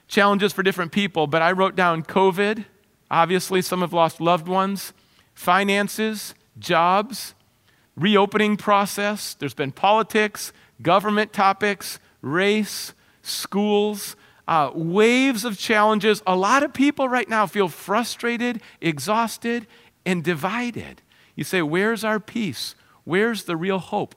[0.06, 1.26] challenges for different people.
[1.26, 2.66] But I wrote down COVID.
[3.12, 4.94] Obviously, some have lost loved ones,
[5.34, 7.34] finances, jobs,
[7.94, 9.34] reopening process.
[9.34, 14.16] There's been politics, government topics, race, schools,
[14.48, 16.22] uh, waves of challenges.
[16.26, 19.66] A lot of people right now feel frustrated, exhausted,
[20.06, 21.02] and divided.
[21.36, 22.74] You say, Where's our peace?
[23.04, 24.14] Where's the real hope?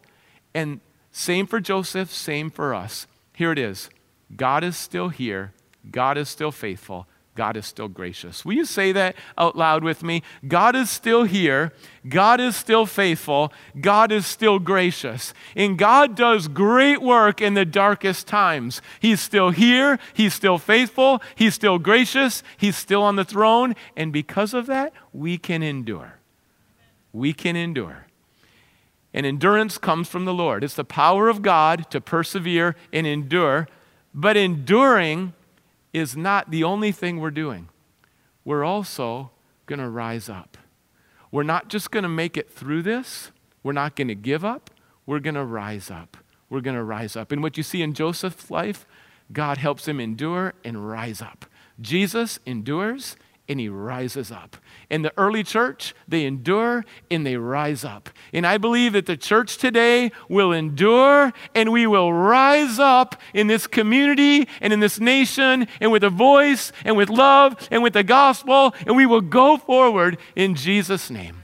[0.54, 0.80] And
[1.12, 3.08] same for Joseph, same for us.
[3.34, 3.90] Here it is
[4.36, 5.54] God is still here,
[5.92, 8.46] God is still faithful, God is still gracious.
[8.46, 10.24] Will you say that out loud with me?
[10.48, 11.74] God is still here.
[12.08, 13.52] God is still faithful.
[13.80, 15.34] God is still gracious.
[15.54, 18.82] And God does great work in the darkest times.
[19.02, 20.00] He's still here.
[20.14, 21.22] He's still faithful.
[21.36, 22.42] He's still gracious.
[22.56, 23.76] He's still on the throne.
[23.98, 26.20] And because of that, we can endure.
[27.12, 28.08] We can endure.
[29.14, 30.64] And endurance comes from the Lord.
[30.64, 33.68] It's the power of God to persevere and endure.
[34.14, 35.34] But enduring
[35.96, 37.70] is not the only thing we're doing.
[38.44, 39.32] We're also
[39.66, 40.58] going to rise up.
[41.32, 43.32] We're not just going to make it through this,
[43.64, 44.70] we're not going to give up,
[45.06, 46.18] we're going to rise up.
[46.50, 47.32] We're going to rise up.
[47.32, 48.86] And what you see in Joseph's life,
[49.34, 51.46] God helps him endure and rise up.
[51.82, 54.58] Jesus endures and he rises up.
[54.90, 58.10] In the early church, they endure and they rise up.
[58.34, 63.48] And I believe that the church today will endure and we will rise up in
[63.48, 67.94] this community and in this nation and with a voice and with love and with
[67.94, 71.44] the gospel, and we will go forward in Jesus' name.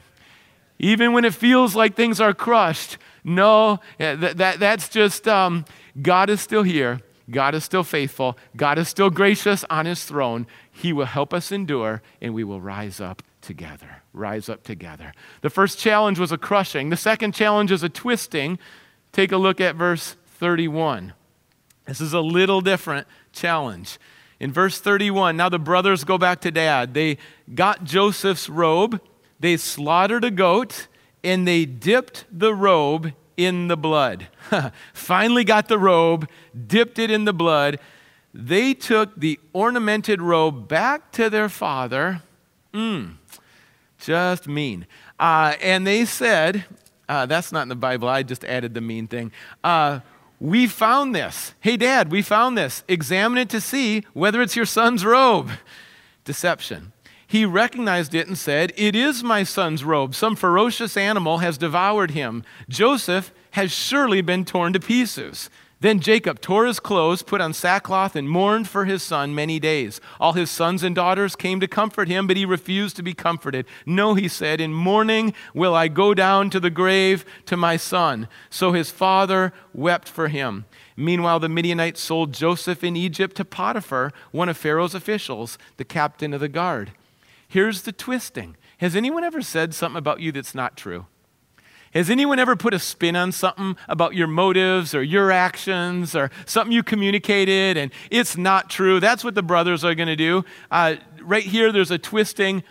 [0.79, 5.65] Even when it feels like things are crushed, no, that, that, that's just um,
[6.01, 7.01] God is still here.
[7.29, 8.37] God is still faithful.
[8.55, 10.47] God is still gracious on his throne.
[10.81, 14.01] He will help us endure, and we will rise up together.
[14.13, 15.13] Rise up together.
[15.41, 18.57] The first challenge was a crushing, the second challenge is a twisting.
[19.11, 21.13] Take a look at verse 31.
[21.85, 23.99] This is a little different challenge.
[24.39, 26.95] In verse 31, now the brothers go back to dad.
[26.95, 27.19] They
[27.53, 28.99] got Joseph's robe,
[29.39, 30.87] they slaughtered a goat,
[31.23, 34.29] and they dipped the robe in the blood.
[34.93, 36.27] Finally got the robe,
[36.67, 37.79] dipped it in the blood
[38.33, 42.21] they took the ornamented robe back to their father.
[42.73, 43.15] Mm,
[43.99, 44.87] just mean.
[45.19, 46.65] Uh, and they said,
[47.09, 49.31] uh, that's not in the Bible, I just added the mean thing.
[49.63, 49.99] Uh,
[50.39, 51.53] we found this.
[51.59, 52.83] Hey, Dad, we found this.
[52.87, 55.51] Examine it to see whether it's your son's robe.
[56.23, 56.93] Deception.
[57.27, 60.15] He recognized it and said, It is my son's robe.
[60.15, 62.43] Some ferocious animal has devoured him.
[62.67, 65.49] Joseph has surely been torn to pieces.
[65.81, 69.99] Then Jacob tore his clothes, put on sackcloth, and mourned for his son many days.
[70.19, 73.65] All his sons and daughters came to comfort him, but he refused to be comforted.
[73.83, 78.27] No, he said, in mourning will I go down to the grave to my son.
[78.51, 80.65] So his father wept for him.
[80.95, 86.31] Meanwhile, the Midianites sold Joseph in Egypt to Potiphar, one of Pharaoh's officials, the captain
[86.31, 86.91] of the guard.
[87.47, 88.55] Here's the twisting.
[88.77, 91.07] Has anyone ever said something about you that's not true?
[91.93, 96.31] Has anyone ever put a spin on something about your motives or your actions or
[96.45, 98.99] something you communicated and it's not true?
[98.99, 100.45] That's what the brothers are going to do.
[100.69, 102.63] Uh, right here, there's a twisting.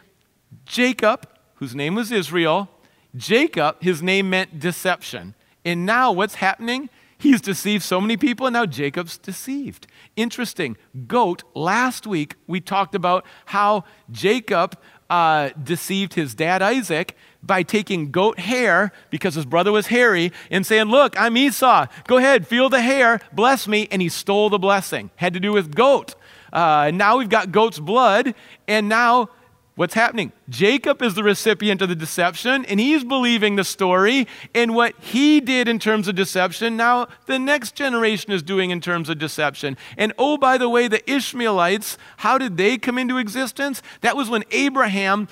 [0.64, 2.70] Jacob, whose name was Israel,
[3.14, 5.34] Jacob, his name meant deception.
[5.64, 6.88] And now what's happening?
[7.18, 9.86] He's deceived so many people, and now Jacob's deceived.
[10.16, 10.78] Interesting.
[11.06, 14.78] Goat, last week we talked about how Jacob
[15.10, 20.66] uh, deceived his dad Isaac by taking goat hair because his brother was hairy and
[20.66, 21.86] saying, Look, I'm Esau.
[22.06, 23.88] Go ahead, feel the hair, bless me.
[23.90, 25.10] And he stole the blessing.
[25.16, 26.14] Had to do with goat.
[26.52, 28.34] Uh, now we've got goat's blood,
[28.66, 29.28] and now
[29.76, 30.32] What's happening?
[30.48, 35.40] Jacob is the recipient of the deception, and he's believing the story and what he
[35.40, 36.76] did in terms of deception.
[36.76, 39.78] Now, the next generation is doing in terms of deception.
[39.96, 43.80] And oh, by the way, the Ishmaelites, how did they come into existence?
[44.00, 45.28] That was when Abraham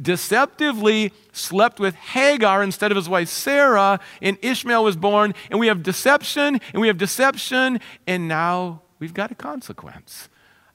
[0.00, 5.34] deceptively slept with Hagar instead of his wife Sarah, and Ishmael was born.
[5.50, 10.28] And we have deception, and we have deception, and now we've got a consequence.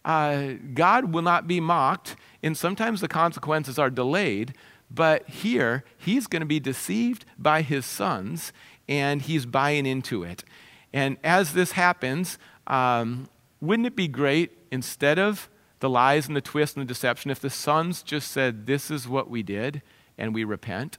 [0.07, 4.53] Uh, God will not be mocked and sometimes the consequences are delayed,
[4.89, 8.53] but here he's going to be deceived by his sons
[8.87, 10.45] and he's buying into it.
[10.93, 13.27] And as this happens, um,
[13.59, 17.41] wouldn't it be great instead of the lies and the twists and the deception if
[17.41, 19.81] the sons just said, This is what we did
[20.17, 20.97] and we repent?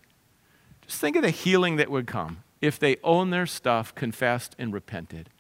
[0.87, 2.44] Just think of the healing that would come.
[2.61, 5.31] if they owned their stuff, confessed, and repented.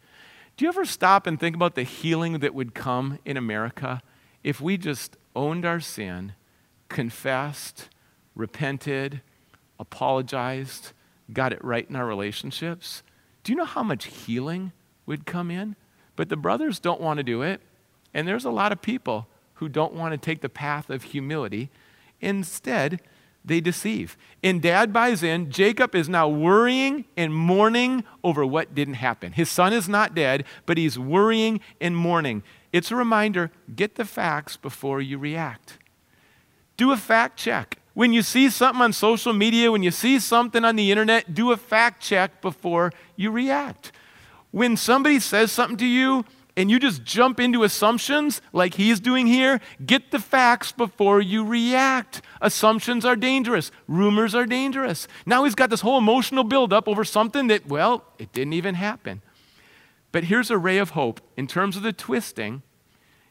[0.58, 4.02] Do you ever stop and think about the healing that would come in America
[4.42, 6.32] if we just owned our sin,
[6.88, 7.88] confessed,
[8.34, 9.20] repented,
[9.78, 10.94] apologized,
[11.32, 13.04] got it right in our relationships?
[13.44, 14.72] Do you know how much healing
[15.06, 15.76] would come in?
[16.16, 17.60] But the brothers don't want to do it.
[18.12, 21.70] And there's a lot of people who don't want to take the path of humility.
[22.20, 23.00] Instead,
[23.48, 24.16] they deceive.
[24.42, 25.50] And dad buys in.
[25.50, 29.32] Jacob is now worrying and mourning over what didn't happen.
[29.32, 32.42] His son is not dead, but he's worrying and mourning.
[32.72, 35.78] It's a reminder get the facts before you react.
[36.76, 37.78] Do a fact check.
[37.94, 41.50] When you see something on social media, when you see something on the internet, do
[41.50, 43.90] a fact check before you react.
[44.52, 46.24] When somebody says something to you
[46.58, 51.44] and you just jump into assumptions like he's doing here, get the facts before you
[51.44, 52.20] react.
[52.42, 55.06] Assumptions are dangerous, rumors are dangerous.
[55.24, 59.22] Now he's got this whole emotional buildup over something that, well, it didn't even happen.
[60.10, 62.62] But here's a ray of hope in terms of the twisting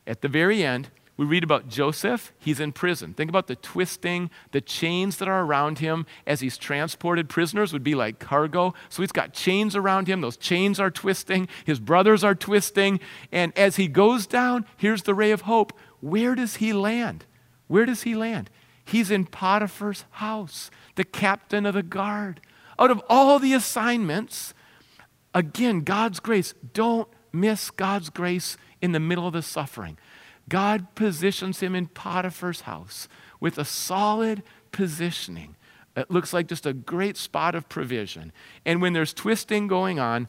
[0.08, 3.16] at the very end we read about Joseph, he's in prison.
[3.16, 7.28] Think about the twisting, the chains that are around him as he's transported.
[7.28, 8.76] Prisoners would be like cargo.
[8.88, 10.22] So he's got chains around him.
[10.22, 11.48] Those chains are twisting.
[11.66, 13.00] His brothers are twisting.
[13.32, 15.74] And as he goes down, here's the ray of hope.
[16.02, 17.26] Where does he land?
[17.66, 18.52] Where does he land?
[18.86, 22.42] He's in Potiphar's house, the captain of the guard.
[22.78, 24.54] Out of all the assignments,
[25.34, 26.54] again, God's grace.
[26.74, 29.98] Don't miss God's grace in the middle of the suffering.
[30.50, 33.08] God positions him in Potiphar's house
[33.40, 35.56] with a solid positioning.
[35.96, 38.32] It looks like just a great spot of provision.
[38.66, 40.28] And when there's twisting going on,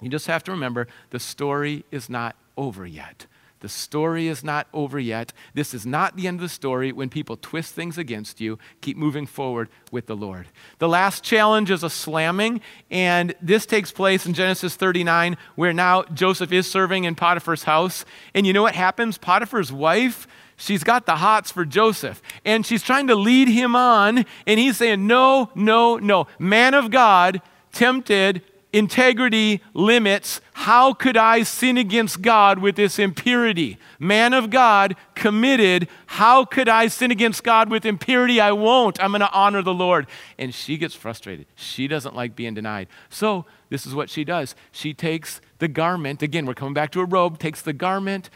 [0.00, 3.26] you just have to remember the story is not over yet.
[3.60, 5.32] The story is not over yet.
[5.54, 8.58] This is not the end of the story when people twist things against you.
[8.80, 10.48] Keep moving forward with the Lord.
[10.78, 16.02] The last challenge is a slamming, and this takes place in Genesis 39, where now
[16.04, 18.04] Joseph is serving in Potiphar's house.
[18.34, 19.18] And you know what happens?
[19.18, 20.26] Potiphar's wife
[20.60, 22.22] she's got the hots for Joseph.
[22.44, 24.24] And she's trying to lead him on.
[24.46, 26.26] And he's saying, No, no, no.
[26.38, 27.40] Man of God,
[27.72, 28.42] tempted,
[28.72, 30.40] integrity limits.
[30.52, 33.78] How could I sin against God with this impurity?
[33.98, 35.88] Man of God, committed.
[36.06, 38.40] How could I sin against God with impurity?
[38.40, 39.02] I won't.
[39.02, 40.06] I'm going to honor the Lord.
[40.38, 41.46] And she gets frustrated.
[41.54, 42.88] She doesn't like being denied.
[43.08, 44.56] So, this is what she does.
[44.72, 46.22] She takes the garment.
[46.22, 48.28] Again, we're coming back to a robe, takes the garment,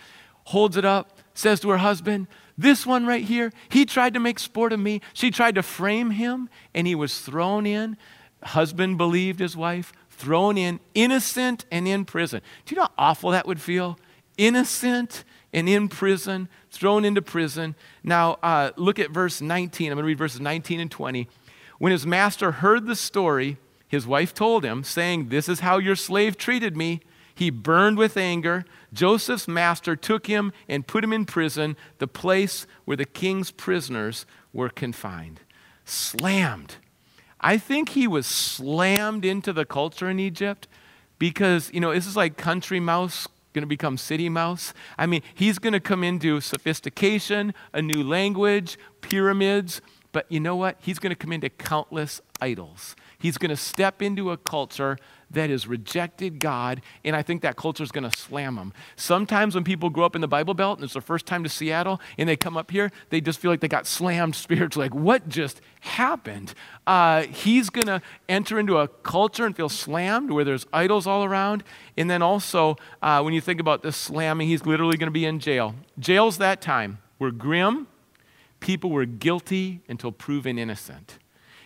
[0.44, 4.38] holds it up, says to her husband, this one right here, he tried to make
[4.38, 5.00] sport of me.
[5.12, 7.96] She tried to frame him, and he was thrown in.
[8.42, 12.40] Husband believed his wife, thrown in innocent and in prison.
[12.64, 13.98] Do you know how awful that would feel?
[14.38, 17.74] Innocent and in prison, thrown into prison.
[18.02, 19.90] Now, uh, look at verse 19.
[19.90, 21.28] I'm going to read verses 19 and 20.
[21.78, 25.96] When his master heard the story, his wife told him, saying, This is how your
[25.96, 27.00] slave treated me.
[27.34, 28.64] He burned with anger.
[28.92, 34.26] Joseph's master took him and put him in prison, the place where the king's prisoners
[34.52, 35.40] were confined.
[35.84, 36.76] Slammed
[37.44, 40.66] I think he was slammed into the culture in Egypt
[41.18, 44.72] because, you know, this is like country mouse going to become city mouse.
[44.96, 50.56] I mean, he's going to come into sophistication, a new language, pyramids, but you know
[50.56, 50.78] what?
[50.80, 52.96] He's going to come into countless idols.
[53.24, 54.98] He's going to step into a culture
[55.30, 58.74] that has rejected God, and I think that culture is going to slam them.
[58.96, 61.48] Sometimes when people grow up in the Bible Belt and it's their first time to
[61.48, 64.90] Seattle and they come up here, they just feel like they got slammed spiritually.
[64.90, 66.52] Like, what just happened?
[66.86, 71.24] Uh, he's going to enter into a culture and feel slammed where there's idols all
[71.24, 71.64] around.
[71.96, 75.24] And then also, uh, when you think about this slamming, he's literally going to be
[75.24, 75.74] in jail.
[75.98, 77.86] Jails that time were grim,
[78.60, 81.16] people were guilty until proven innocent.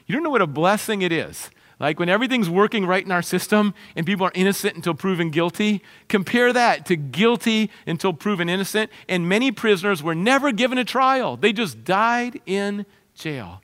[0.08, 1.50] You don't know what a blessing it is
[1.80, 5.82] like when everything's working right in our system and people are innocent until proven guilty,
[6.08, 8.90] compare that to guilty until proven innocent.
[9.08, 13.62] And many prisoners were never given a trial, they just died in jail.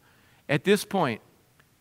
[0.49, 1.23] At this point,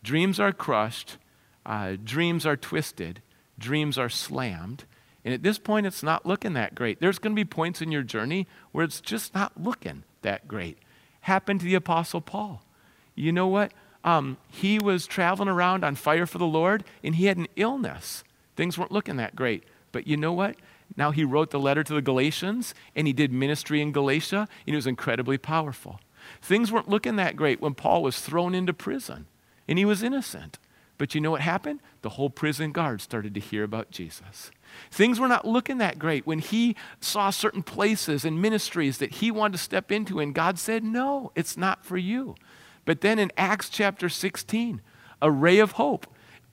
[0.03, 1.17] dreams are crushed,
[1.65, 3.21] uh, dreams are twisted,
[3.59, 4.85] dreams are slammed.
[5.25, 6.99] And at this point, it's not looking that great.
[6.99, 10.77] There's going to be points in your journey where it's just not looking that great.
[11.21, 12.61] Happened to the Apostle Paul.
[13.15, 13.71] You know what?
[14.03, 18.23] Um, he was traveling around on fire for the Lord and he had an illness.
[18.55, 19.63] Things weren't looking that great.
[19.91, 20.55] But you know what?
[20.95, 24.73] Now he wrote the letter to the Galatians and he did ministry in Galatia and
[24.73, 25.99] it was incredibly powerful.
[26.41, 29.27] Things weren't looking that great when Paul was thrown into prison
[29.67, 30.59] and he was innocent.
[30.97, 31.79] But you know what happened?
[32.01, 34.51] The whole prison guard started to hear about Jesus.
[34.91, 39.31] Things were not looking that great when he saw certain places and ministries that he
[39.31, 42.35] wanted to step into, and God said, No, it's not for you.
[42.85, 44.81] But then in Acts chapter 16,
[45.21, 46.07] a ray of hope.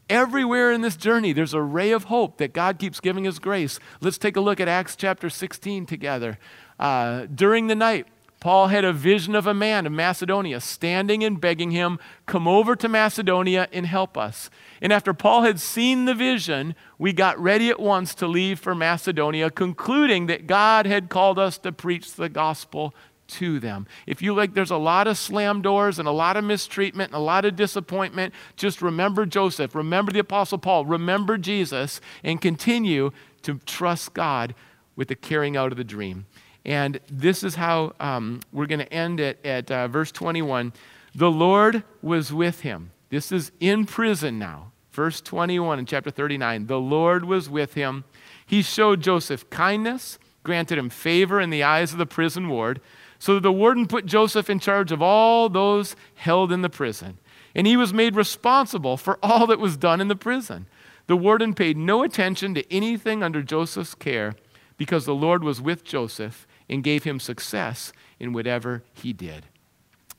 [0.09, 3.79] Everywhere in this journey, there's a ray of hope that God keeps giving us grace.
[4.01, 6.39] Let's take a look at Acts chapter 16 together.
[6.79, 8.07] Uh, during the night,
[8.41, 12.75] Paul had a vision of a man of Macedonia standing and begging him, Come over
[12.75, 14.49] to Macedonia and help us.
[14.81, 18.75] And after Paul had seen the vision, we got ready at once to leave for
[18.75, 22.95] Macedonia, concluding that God had called us to preach the gospel
[23.31, 23.87] to them.
[24.07, 27.17] If you like, there's a lot of slam doors and a lot of mistreatment and
[27.17, 28.35] a lot of disappointment.
[28.57, 33.11] Just remember Joseph, remember the Apostle Paul, remember Jesus, and continue
[33.43, 34.55] to trust God
[34.97, 36.27] with the carrying out of the dream.
[36.65, 40.73] And this is how um, we're going to end it at uh, verse 21.
[41.15, 42.93] The Lord was with him.
[43.09, 44.73] This is in prison now.
[44.93, 46.67] Verse 21 in chapter 39.
[46.67, 48.05] The Lord was with him.
[48.45, 52.81] He showed Joseph kindness, granted him favor in the eyes of the prison ward,
[53.21, 57.19] so the warden put Joseph in charge of all those held in the prison.
[57.55, 60.67] And he was made responsible for all that was done in the prison.
[61.07, 64.37] The warden paid no attention to anything under Joseph's care
[64.79, 69.45] because the Lord was with Joseph and gave him success in whatever he did.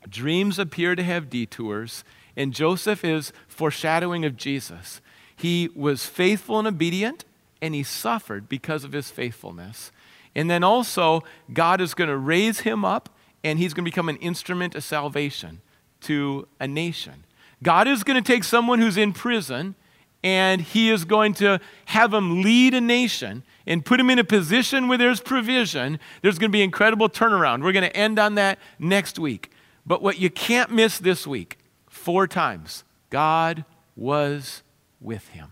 [0.07, 2.03] Dreams appear to have detours,
[2.37, 5.01] and Joseph is foreshadowing of Jesus.
[5.35, 7.25] He was faithful and obedient,
[7.63, 9.91] and he suffered because of his faithfulness.
[10.35, 11.23] And then also,
[11.53, 13.09] God is going to raise him up,
[13.43, 15.61] and he's going to become an instrument of salvation
[16.01, 17.25] to a nation.
[17.63, 19.75] God is going to take someone who's in prison,
[20.23, 24.23] and he is going to have him lead a nation and put him in a
[24.23, 27.63] position where there's provision, there's going to be incredible turnaround.
[27.63, 29.51] We're going to end on that next week.
[29.85, 31.57] But what you can't miss this week,
[31.89, 33.65] four times, God
[33.95, 34.63] was
[34.99, 35.51] with him.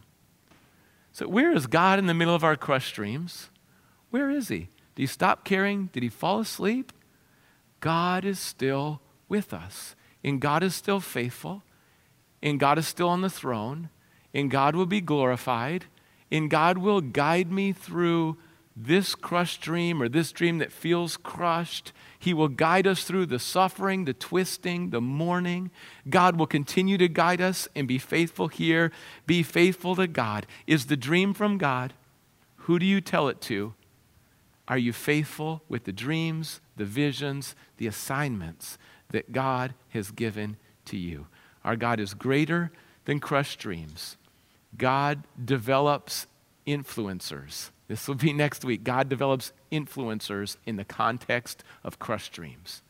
[1.12, 3.50] So, where is God in the middle of our crushed dreams?
[4.10, 4.70] Where is he?
[4.96, 5.90] Did he stop caring?
[5.94, 6.92] Did he fall asleep?
[7.80, 11.64] God is still with us, and God is still faithful,
[12.42, 13.90] and God is still on the throne,
[14.34, 15.86] and God will be glorified
[16.32, 18.38] and God will guide me through
[18.76, 21.92] this crushed dream or this dream that feels crushed.
[22.18, 25.72] He will guide us through the suffering, the twisting, the mourning.
[26.10, 28.92] God will continue to guide us and be faithful here.
[29.26, 30.46] Be faithful to God.
[30.66, 31.94] Is the dream from God?
[32.64, 33.74] Who do you tell it to?
[34.70, 38.78] Are you faithful with the dreams, the visions, the assignments
[39.10, 41.26] that God has given to you?
[41.66, 42.72] Our God is greater
[43.06, 44.16] than crushed dreams.
[44.78, 46.28] God develops
[46.68, 47.72] influencers.
[47.88, 48.84] This will be next week.
[48.84, 52.84] God develops influencers in the context of crushed dreams.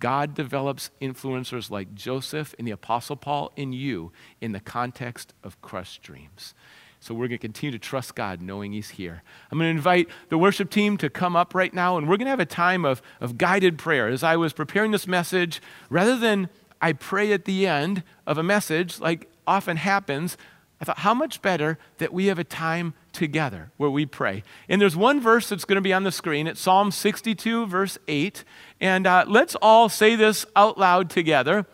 [0.00, 5.60] God develops influencers like Joseph and the Apostle Paul in you in the context of
[5.60, 6.54] crushed dreams.
[7.00, 9.22] So we're going to continue to trust God knowing He's here.
[9.50, 12.26] I'm going to invite the worship team to come up right now, and we're going
[12.26, 14.08] to have a time of, of guided prayer.
[14.08, 18.42] As I was preparing this message, rather than I pray at the end of a
[18.42, 20.36] message, like often happens,
[20.80, 24.42] I thought, how much better that we have a time together where we pray.
[24.68, 26.46] And there's one verse that's going to be on the screen.
[26.46, 28.44] It's Psalm 62, verse 8.
[28.80, 31.66] And uh, let's all say this out loud together.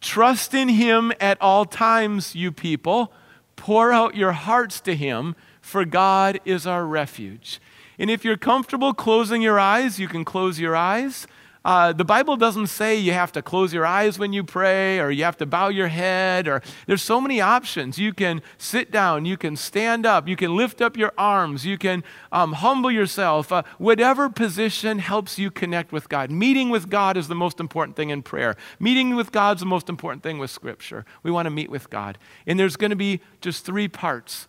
[0.00, 3.12] Trust in him at all times, you people.
[3.56, 7.60] Pour out your hearts to him, for God is our refuge.
[7.98, 11.26] And if you're comfortable closing your eyes, you can close your eyes.
[11.66, 15.10] Uh, the Bible doesn't say you have to close your eyes when you pray or
[15.10, 17.98] you have to bow your head or there's so many options.
[17.98, 21.76] You can sit down, you can stand up, you can lift up your arms, you
[21.76, 23.50] can um, humble yourself.
[23.50, 26.30] Uh, whatever position helps you connect with God.
[26.30, 28.54] Meeting with God is the most important thing in prayer.
[28.78, 31.04] Meeting with God's the most important thing with Scripture.
[31.24, 32.16] We want to meet with God.
[32.46, 34.46] And there's going to be just three parts.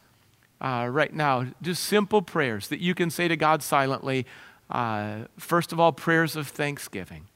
[0.60, 4.26] Uh, right now, just simple prayers that you can say to God silently.
[4.70, 7.28] Uh, first of all, prayers of thanksgiving.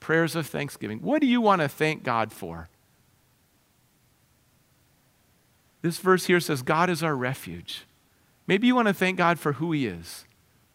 [0.00, 0.98] Prayers of thanksgiving.
[1.00, 2.68] What do you want to thank God for?
[5.82, 7.84] This verse here says, God is our refuge.
[8.46, 10.24] Maybe you want to thank God for who He is.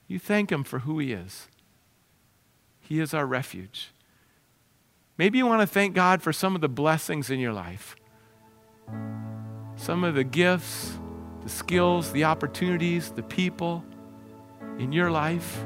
[0.07, 1.47] You thank Him for who He is.
[2.79, 3.89] He is our refuge.
[5.17, 7.95] Maybe you want to thank God for some of the blessings in your life,
[9.75, 10.97] some of the gifts,
[11.43, 13.83] the skills, the opportunities, the people
[14.79, 15.63] in your life,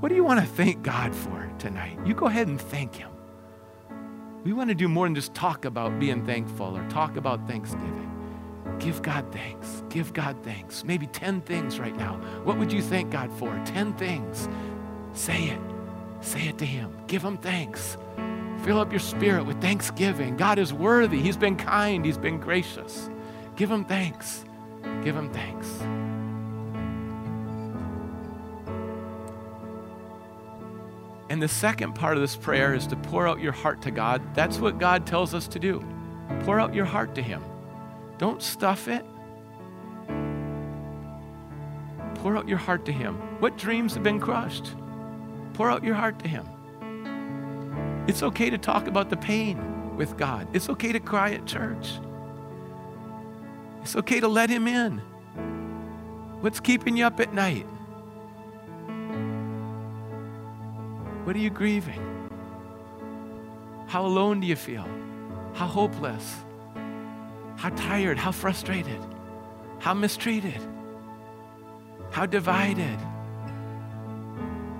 [0.00, 1.98] what do you want to thank God for tonight?
[2.04, 3.10] You go ahead and thank Him.
[4.44, 8.08] We want to do more than just talk about being thankful or talk about Thanksgiving.
[8.80, 9.84] Give God thanks.
[9.88, 10.82] Give God thanks.
[10.82, 12.14] Maybe 10 things right now.
[12.42, 13.60] What would you thank God for?
[13.64, 14.48] 10 things.
[15.12, 15.60] Say it.
[16.20, 16.96] Say it to Him.
[17.06, 17.96] Give Him thanks.
[18.64, 20.36] Fill up your spirit with thanksgiving.
[20.36, 21.20] God is worthy.
[21.20, 22.04] He's been kind.
[22.04, 23.08] He's been gracious.
[23.54, 24.44] Give Him thanks.
[25.04, 25.68] Give Him thanks.
[31.32, 34.20] And the second part of this prayer is to pour out your heart to God.
[34.34, 35.82] That's what God tells us to do.
[36.40, 37.42] Pour out your heart to Him.
[38.18, 39.02] Don't stuff it.
[42.16, 43.14] Pour out your heart to Him.
[43.40, 44.74] What dreams have been crushed?
[45.54, 46.46] Pour out your heart to Him.
[48.06, 50.46] It's okay to talk about the pain with God.
[50.52, 51.92] It's okay to cry at church.
[53.80, 54.98] It's okay to let Him in.
[56.42, 57.66] What's keeping you up at night?
[61.24, 62.00] What are you grieving?
[63.86, 64.88] How alone do you feel?
[65.54, 66.36] How hopeless?
[67.56, 68.18] How tired?
[68.18, 69.00] How frustrated?
[69.78, 70.60] How mistreated?
[72.10, 72.98] How divided?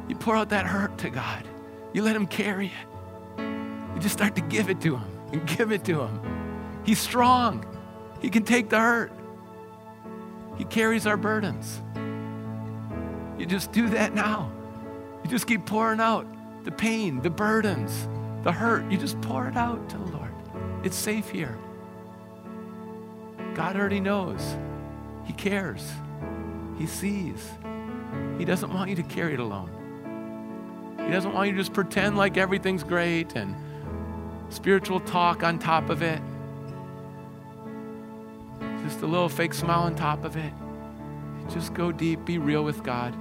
[0.09, 1.47] You pour out that hurt to God.
[1.93, 3.43] You let Him carry it.
[3.95, 6.21] You just start to give it to Him and give it to Him.
[6.85, 7.65] He's strong,
[8.21, 9.13] He can take the hurt,
[10.57, 11.81] He carries our burdens.
[13.39, 14.51] You just do that now.
[15.23, 16.27] You just keep pouring out
[16.65, 18.09] the pain, the burdens,
[18.43, 18.91] the hurt.
[18.91, 20.33] You just pour it out to the Lord.
[20.85, 21.59] It's safe here.
[23.55, 24.57] God already knows.
[25.25, 25.91] He cares.
[26.79, 27.51] He sees.
[28.39, 29.71] He doesn't want you to carry it alone.
[31.05, 33.55] He doesn't want you to just pretend like everything's great and
[34.49, 36.21] spiritual talk on top of it.
[38.85, 40.53] Just a little fake smile on top of it.
[41.53, 43.15] Just go deep, be real with God.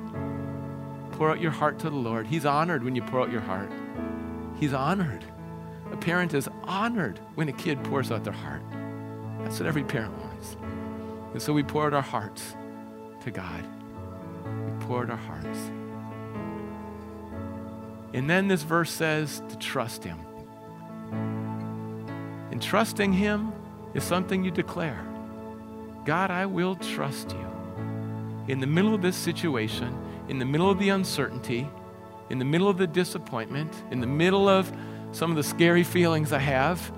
[1.21, 2.25] Pour out your heart to the Lord.
[2.25, 3.71] He's honored when you pour out your heart.
[4.59, 5.23] He's honored.
[5.91, 8.63] A parent is honored when a kid pours out their heart.
[9.43, 10.57] That's what every parent wants.
[11.33, 12.55] And so we pour out our hearts
[13.23, 13.63] to God.
[14.45, 15.59] We pour out our hearts.
[18.15, 20.17] And then this verse says to trust Him.
[22.49, 23.53] And trusting Him
[23.93, 25.05] is something you declare
[26.03, 27.47] God, I will trust you.
[28.47, 29.95] In the middle of this situation,
[30.31, 31.69] in the middle of the uncertainty,
[32.29, 34.71] in the middle of the disappointment, in the middle of
[35.11, 36.89] some of the scary feelings I have,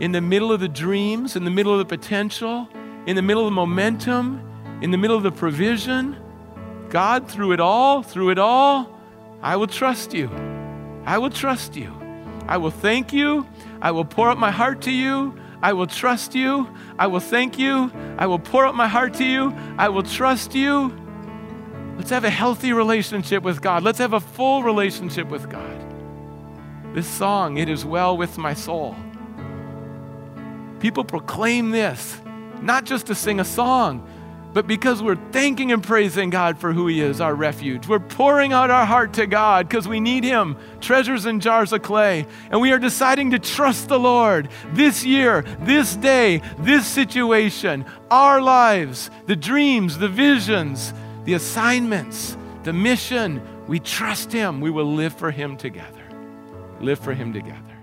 [0.00, 2.66] in the middle of the dreams, in the middle of the potential,
[3.06, 4.40] in the middle of the momentum,
[4.80, 6.16] in the middle of the provision,
[6.88, 8.98] God, through it all, through it all,
[9.42, 10.30] I will trust you.
[11.04, 11.94] I will trust you.
[12.46, 13.46] I will thank you.
[13.82, 15.38] I will pour out my heart to you.
[15.60, 16.66] I will trust you.
[16.98, 17.92] I will thank you.
[18.16, 19.54] I will pour out my heart to you.
[19.76, 20.98] I will trust you.
[21.98, 23.82] Let's have a healthy relationship with God.
[23.82, 25.84] Let's have a full relationship with God.
[26.94, 28.94] This song, It Is Well With My Soul.
[30.78, 32.20] People proclaim this,
[32.62, 34.08] not just to sing a song,
[34.52, 37.88] but because we're thanking and praising God for who He is, our refuge.
[37.88, 41.82] We're pouring out our heart to God because we need Him, treasures in jars of
[41.82, 42.26] clay.
[42.52, 48.40] And we are deciding to trust the Lord this year, this day, this situation, our
[48.40, 50.94] lives, the dreams, the visions,
[51.28, 53.42] the assignments, the mission.
[53.66, 54.62] We trust Him.
[54.62, 56.02] We will live for Him together.
[56.80, 57.76] Live for Him together.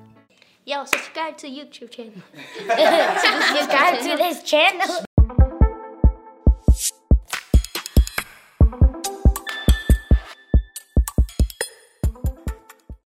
[0.66, 2.24] Yo, subscribe to YouTube channel.
[2.58, 5.05] subscribe to this channel.